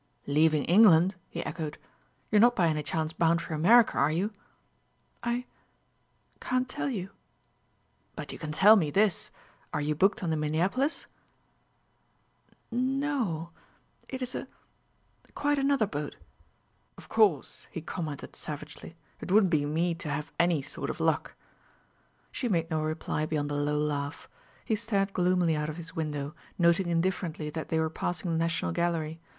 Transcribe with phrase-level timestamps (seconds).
[0.25, 1.77] "Leaving England?" he echoed.
[2.31, 4.33] "You're not by any chance bound for America, are you?"
[5.21, 5.45] "I...
[6.39, 7.11] can't tell you."
[8.15, 9.29] "But you can tell me this:
[9.71, 11.05] are you booked on the Minneapolis?"
[12.71, 13.49] "No o;
[14.09, 14.47] it is a
[15.35, 16.15] quite another boat."
[16.97, 18.95] "Of course!" he commented savagely.
[19.19, 21.35] "It wouldn't be me to have any sort of luck!"
[22.31, 24.27] She made no reply beyond a low laugh.
[24.65, 28.71] He stared gloomily out of his window, noting indifferently that they were passing the National
[28.71, 29.19] Gallery.